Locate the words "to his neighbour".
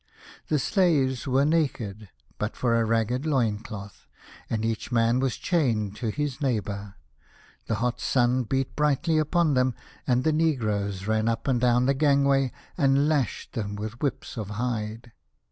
5.97-6.95